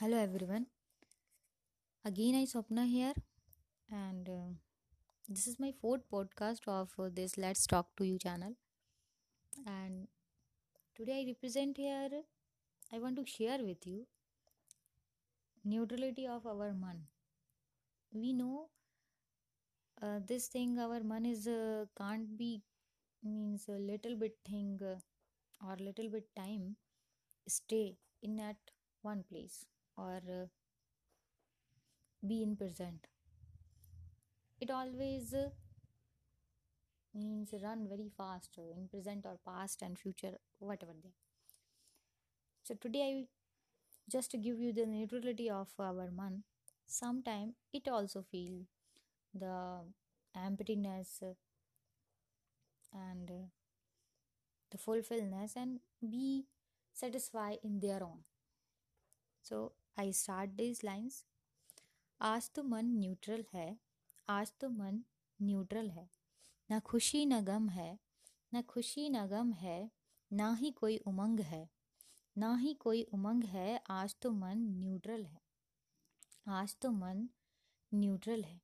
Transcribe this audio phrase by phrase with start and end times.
[0.00, 0.66] Hello everyone.
[2.04, 3.14] Again, I Swapna here,
[3.90, 4.50] and uh,
[5.28, 8.52] this is my fourth podcast of uh, this Let's Talk to You channel.
[9.66, 10.06] And
[10.94, 12.20] today, I represent here.
[12.92, 14.06] I want to share with you
[15.64, 17.00] neutrality of our man.
[18.12, 18.68] We know
[20.00, 20.78] uh, this thing.
[20.78, 22.62] Our man is uh, can't be
[23.24, 26.76] means a little bit thing uh, or little bit time
[27.48, 28.72] stay in at
[29.02, 29.66] one place
[29.98, 30.46] or uh,
[32.26, 33.08] be in present.
[34.60, 35.50] It always uh,
[37.14, 41.12] means run very fast uh, in present or past and future whatever they.
[42.62, 43.26] So today i
[44.14, 46.42] just to give you the neutrality of our man
[46.86, 48.62] sometime it also feel
[49.34, 49.56] the
[50.46, 51.22] emptiness
[52.92, 53.30] and
[54.70, 56.46] the fulfillness and be
[56.92, 58.20] satisfied in their own
[59.50, 61.24] so, I start these lines.
[62.20, 63.68] आज तो मन neutral है
[64.28, 64.98] आज तो मन
[65.40, 66.08] neutral है
[66.70, 67.98] ना खुशी न गम है
[68.54, 69.78] न खुशी न गम है
[70.30, 71.68] ना ही कोई उमंग है
[72.36, 75.40] ना ही कोई उमंग है आज तो मन न्यूट्रल है
[76.48, 77.28] आज तो मन
[77.92, 78.60] न्यूट्रल है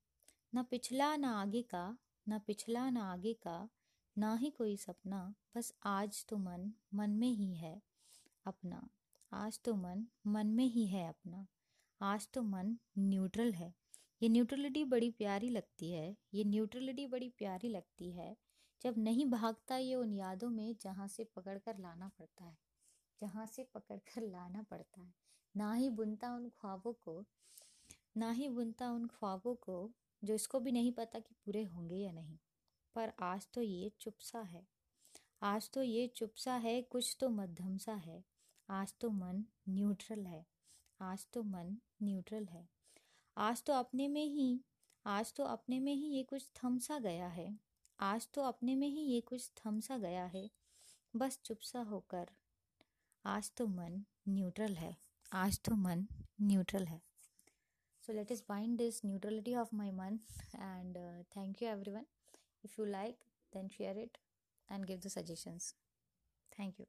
[0.53, 1.87] ना पिछला ना आगे का
[2.27, 3.57] ना पिछला ना आगे का
[4.17, 5.23] ना ही कोई सपना
[5.57, 7.81] बस आज तो मन मन में ही है
[8.47, 8.89] अपना
[9.37, 11.47] आज तो मन मन में ही है अपना।
[12.01, 13.75] आज तो मन न्यूट्रल है।
[14.23, 18.37] ये न्यूट्रलिटी बड़ी प्यारी लगती है। ये न्यूट्रलिटी बड़ी प्यारी लगती है।
[18.83, 22.59] जब नहीं भागता ये उन यादों में जहाँ से पकड़ कर लाना पड़ता है।
[23.21, 25.15] जहाँ से पकड़ कर लाना पड़ता है।
[25.57, 27.25] ना ही बुनता उन ख्वाबों को,
[28.17, 29.93] ना ही बुनता उन ख्वाबों को
[30.25, 32.39] जो इसको भी नहीं पता कि पूरे होंगे या नहीं।
[32.95, 34.67] पर आज तो ये चुपसा है।
[35.43, 38.34] आज तो ये चुपसा है, कुछ तो मध्यम सा है।
[38.71, 40.47] आज तो मन न्यूट्रल है।
[41.01, 42.69] आज तो मन न्यूट्रल है।
[43.37, 44.65] आज तो अपने में ही,
[45.07, 47.59] आज तो अपने में ही ये कुछ थमसा गया है।
[48.01, 50.51] आज तो अपने में ही ये कुछ थमसा गया है।
[51.17, 52.31] बस चुपसा होकर,
[53.25, 54.97] आज तो मन न्यूट्रल है।
[55.33, 56.07] आज तो मन
[56.41, 57.01] न्यूट्रल है।
[58.03, 60.19] So let is bind this neutrality of my मन
[60.55, 60.97] and
[61.37, 62.07] thank you everyone
[62.65, 64.19] if you like then share it
[64.71, 65.75] and give the suggestions
[66.59, 66.87] thank you